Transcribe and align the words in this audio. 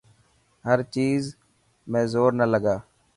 هر 0.67 0.79
چيز 0.95 1.21
۾ 1.99 2.01
زور 2.13 2.31
نا 2.39 2.45
لگا. 2.53 2.75